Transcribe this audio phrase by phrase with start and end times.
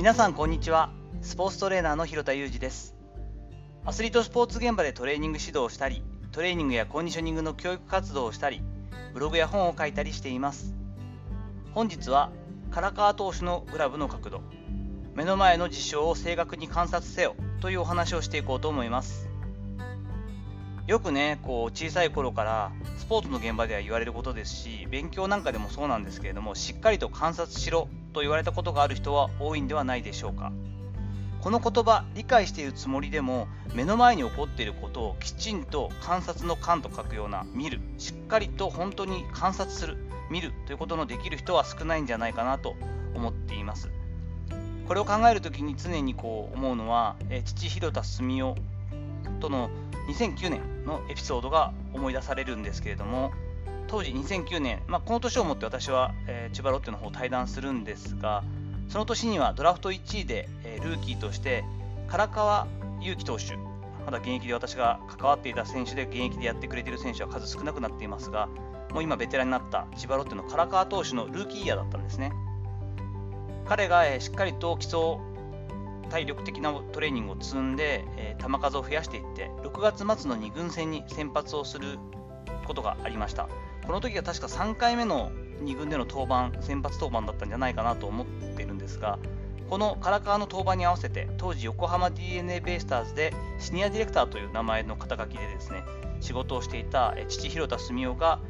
[0.00, 0.88] 皆さんこんにちは。
[1.20, 2.96] スポーツトレーナーの広田裕二です。
[3.84, 8.62] アスリートスポーツ現場でトレーニング指導をしたりトレーニングやコンディショニングの教育活動をしたり
[9.12, 10.74] ブログや本を書いたりしています。
[11.74, 12.32] 本日は
[12.70, 14.40] 唐川投手のグラブの角度
[15.14, 19.29] 目の前の事象を正確に観察せよというお話をしていこうと思います。
[20.90, 30.50] よくねこう小さい頃からスポーツの現場では言われることですし勉強なんかでもそうなんですけれどもしっかりと観察しろと言われたことがある人は多いんではないでしょうか。
[31.42, 39.96] この言葉理解しているつもりでも目の前に起こっていることをきちんと観察の観と書くような見るしっかりと本当に観察する
[40.28, 42.74] 見るということのできる人は少ないんじゃないかなと
[43.14, 43.92] 思っています。
[44.88, 48.56] これを考える時に常にこう思うのは、え父広田澄夫
[49.38, 49.70] との
[50.10, 53.32] 2009年のエピソードが思い出されるんですけれども
[53.86, 58.44] 当時2009年、まあ、この年をもって私は、えー、千葉ロッテの方を退団するんですが
[58.88, 61.64] その年にはドラフト1位で、えー、ルーキーとして
[62.10, 62.66] 唐川
[63.00, 63.56] 祐希投手
[64.04, 68.48] まだ現役で私が関わっていた選手で現役でやってくれている選手は数少なくなっていますが
[68.92, 72.32] もう今ベテランになった千葉ロッテの唐川投手のルーキーイヤーだったんですね。
[73.66, 75.18] 彼が、えー、しっかりと基礎
[76.10, 81.98] 体力的なトレーニングを積んで、えー、球数を増やしていって6月末の2軍戦に先発をする
[82.66, 83.48] ことがありました。
[83.86, 85.32] この時は確か3回目の
[85.64, 89.18] 2軍での登板先発登板だったんじゃないかなと思ってるんですが
[89.68, 95.84] この唐川の登板に合わせて当時横浜 d n a ベイスターズでシニアディレクターという名前の肩書きでですね
[96.20, 98.40] 仕事をしていた父広田澄夫が、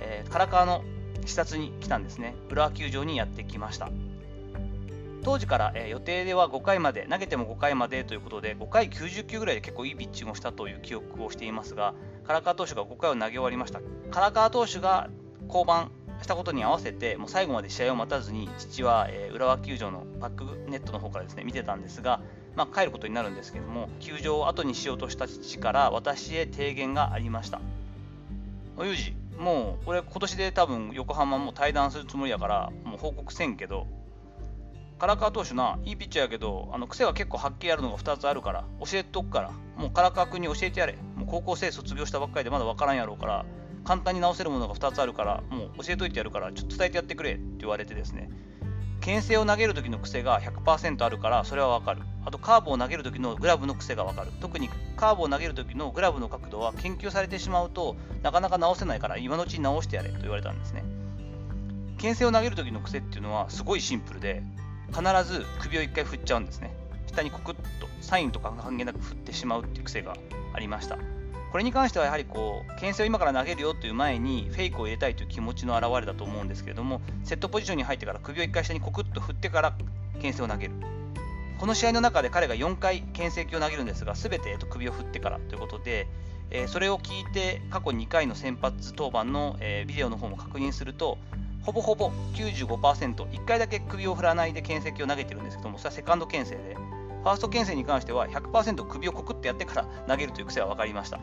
[0.00, 0.84] えー、唐川の
[1.24, 2.36] 視察に来たんですね。
[2.50, 3.90] 浦和球場にやってきました。
[5.26, 11.94] 当時から、え、予定では5回まで、投げても5回までということで、5回90球ぐらいで結構いいピッチングをしたという記憶をしていますが、
[12.28, 13.80] 唐川投手が5回を投げ終わりました。
[14.12, 15.10] 唐川投手が
[15.48, 15.90] 降板
[16.22, 22.20] したことに合わせて、もう最後まで試合を待たずに、父は、えー、浦和球場のバックネットの方からですね見てたんですが、
[22.54, 27.60] まあ、帰ることになるんですけども、球場を後にしようとした父から私へ提言がありました。
[28.78, 33.88] ユージ、もう俺今年で多分横浜も退団するつもりやから、もう報告せんけど、
[34.98, 40.96] 唐川投手な、いいピッチャーやけど、あの癖は結構はっきりあるのが2つあるから、教えとくから、もう唐川君に教えてやれ。
[41.16, 43.44] もう高校生卒業したばっかりでまだ分からんやろうから、
[43.84, 48.30] 簡単に直せるものが2つあるから、もう教えといてやるから、ちょっと伝えてやってくれって言われてですね、
[49.02, 52.00] 牽制を投げる時の癖が100%あるから、それは分かる。
[52.24, 54.32] あと、カーブを投げる時のグラブの癖が分かる。
[54.40, 60.82] 特にカーブを投げる時のグラブの角度は研究されてしまうとなかなか直せないから、今のうちに直してやれと言われたんですね。
[61.98, 64.42] 牽制を投げる時の癖っていうのはすごいシンプルで、
[64.88, 66.74] 必ず首を1回振っちゃうんですね。
[67.06, 67.62] 下にコクッと
[68.00, 70.14] サインとか関係なく振ってしまうっていう癖が
[70.52, 70.98] ありました。
[71.52, 79.74] これに関してはやはりこう牽制を今から投げるよという前にフェイクを入れたいという気持ちの表れだと思うんですけれどもセットポジションに入ってから首を1回下にコクッと振ってから
[80.20, 80.74] 牽制を投げる
[81.58, 86.06] この試合の中で彼が4回牽制球を投げるんですが全て首を振ってからということで、
[86.50, 91.16] えそれを聞いて過去2回の先発登板の、えビデオの方も確認すると
[91.66, 96.76] ほぼほぼ95%、1回だけ首を振らないで牽制球を投げてるんですけども、それはセカンド牽制で、
[97.24, 101.16] ファースト牽制に関しては100%首をコクってやってから投げるという癖は分かりました。
[101.16, 101.22] こ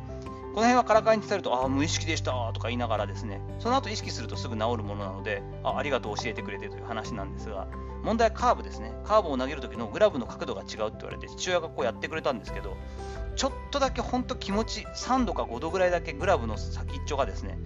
[0.57, 7.69] の辺はからかいに伝えると、ああ、無意識でしたとか言いながらですね、その後意識するとすぐ治るものなので、あありがとう教えてくれてという話なんですが、
[8.03, 8.93] 問題はカーブですね。
[9.05, 12.75] カーブを投げるときのグラブの角度が違うって言われて、父親がこうやってくれたんですけど、
[13.37, 17.57] ちょっとだけ本当気持ち、3度か5度ぐらいだけグラブの先っちょがですね、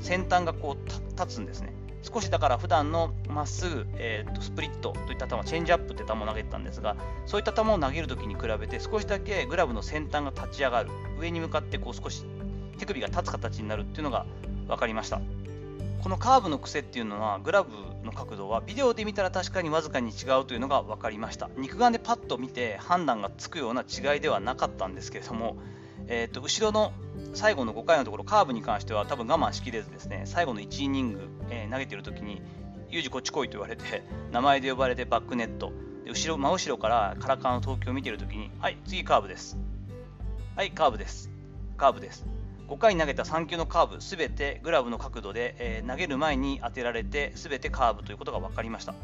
[0.00, 1.75] 先端がこう立つんですね。
[2.12, 6.96] 少しだから普段のまっすぐ、えー、とスプリットといった球、チェンジアップって球を投げてたんですが、
[7.26, 12.24] そういった球を投げるときに比べて少しだけグラブの先端が立ち上がる、上に向かってこう少し
[12.78, 14.26] 手首が立つ形になるっていうのが
[14.68, 15.20] 分かりました。
[16.02, 17.70] このカーブの癖っていうのはグラブ
[18.04, 25.56] の角度はビデオで見たら確かにわずかに違うというのが分かりました肉眼でパッと見て判断がつくような違いではなかったんですけれども
[26.08, 26.92] えーと、後ろの
[27.34, 32.40] 最後の5回のところ、カーブに関しては多分我慢しきれずですね、最後の1イニング、えー、投げてる時に、
[32.88, 34.02] ユージこっち来いと言われて、
[34.32, 35.72] 名前で呼ばれてバックネット、
[36.04, 39.58] で後ろ真後ろからカラカンの投球を見てる時に、はい、次カーブです。
[40.54, 41.30] はい、カーブです。
[41.76, 42.24] カーブです。
[42.68, 48.94] 5回投げた3球のカーブ、すべてグラブの角度で、えー、投げる前に当てられて、すべてカーブということが分かりました。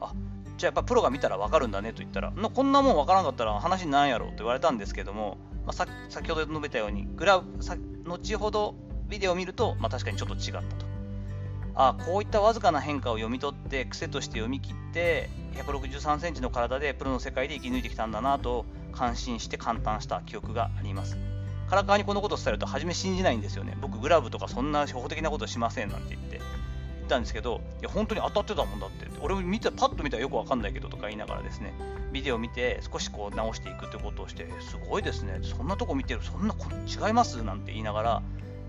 [0.00, 0.12] あ
[0.56, 5.36] じゃあやっぱプロが見たら分かるんだねと言ったら、こんなもん分からんかったら話にならんやろと言われたんですけども、
[5.66, 7.46] まあ、先ほど述べたように、グラブ、
[8.04, 8.74] 後ほど
[9.08, 10.86] ビデオを見ると、まあ、確かにちょっと違ったと。
[11.78, 21.18] あこういったわずかな変化を読み取って癖として読み切って163センチの体でプロの世界で生き抜いてきたんだなと感心して感嘆した記憶があります。
[21.68, 23.76] 唐川にこのことを伝えると初め信じないんですよね。
[23.82, 26.40] 僕グラブとかそんな初歩的なことしませんなんて言って。
[27.06, 31.72] ったんですけど、いや、本当に当たってたもんだって、俺も見て、パッと見たらよくわかんないけどとか言いながらですね、
[32.12, 36.54] ビデオ見て少しこう直していくってことをして、すごいですね、そんなとこ見てる、そんな
[37.06, 38.22] 違いますなんて言いながら、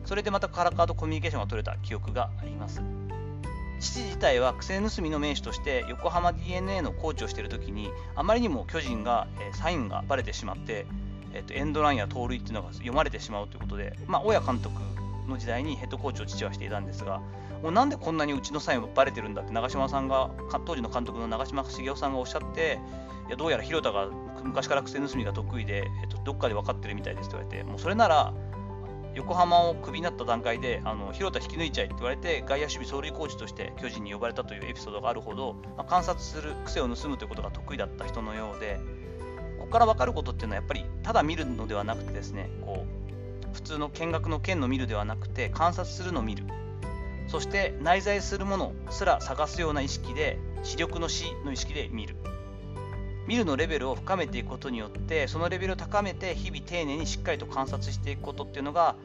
[0.06, 2.82] それでまたカラカーとコミュニケーションが取れた記憶があります。
[3.80, 10.88] 父自体は癖盗みの名手として横浜 d n a のコーチをしている時にあまりにも巨人が、えサインがばれてしまって、
[11.34, 14.82] えっと、エンドランや盗塁っていうのが読まれてしまうということで、まあ、親監督
[15.28, 17.22] の時代にヘッドコーチを父はしていたんですが
[17.62, 20.32] もうなんでこんなにうちのサインばれてるんだって長嶋さんが
[20.66, 22.80] 当時の監督の長嶋茂雄さんがおっしゃって
[23.28, 24.08] いやどうやら広田が
[24.44, 28.34] 昔から癖盗みが得意で、えっと、どっかで分かってるみたいですと言われてもうそれなら
[29.16, 38.80] 横浜をクビになった段階であの広田引き抜いちゃいって言われて外野守備走塁コーチとして巨人に呼ばれたというエピソードがあるほど、まあ、観察する癖を盗むということが得意だった人のようで
[39.58, 46.46] ここから分かることっていうのはやっぱりただ見るのではなくてですねこう普通の見学の剣の見るではなくて観察するのを見る。
[47.28, 52.16] そして内在するものすら探すような意識で視力の視の意識で見る。
[53.28, 58.96] 見るのレベルを深めていくことによってそのレベルを高めて日々丁寧にしっかりと観察していくことっていうのが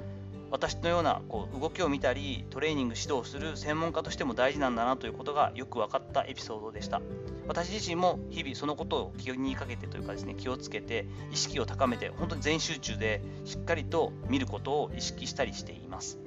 [0.52, 7.00] 私のようなこう動きを見たりトレーニング指導する専門家としても大事なんだなということがよく分かったエピソードでした。
[7.48, 16.18] 私自身も日々そのことを気にかけてというかですね気をつけて意識を高めて本当に全集中でしっかりと見ることを意識したりしています。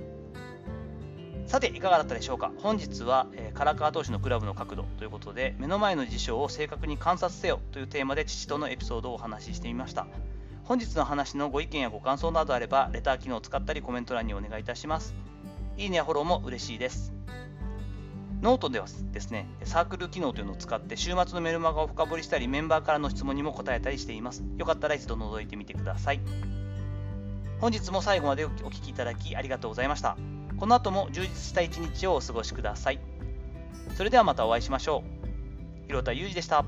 [1.47, 2.51] さていかがだったでしょうか？
[2.57, 10.07] 本日は、えー、唐川投手のグラブの角度ということで目の前の事象を正確に観察せよというテーマで父とのエピソードをお話ししてみました
[10.63, 15.15] 本日の話のご意見やご感想などあればレター機能を使ったりコメント欄にお願いいたします
[15.77, 17.13] いいねやフォローも嬉しいです
[18.41, 24.43] ノートではですね、サークル機能というのを使って週末のメルマガを深掘りしたりメンバーからの質問にも答えたりしています。
[24.57, 26.19] よかったら一度覗いてみてください。
[27.59, 30.17] 本日も最後までお聴きいただきありがとうございました。
[30.57, 32.99] この後も充実した一日をお過ごしください。
[33.95, 35.03] それではまたお会いしましょ
[35.83, 35.87] う。
[35.87, 36.65] 広田裕二でした。